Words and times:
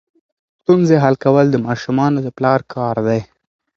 ستونزې 0.61 0.95
حل 1.03 1.15
کول 1.23 1.45
د 1.51 1.57
ماشومانو 1.67 2.17
د 2.25 2.27
پلار 2.37 2.59
کار 2.73 2.95
دی. 3.07 3.19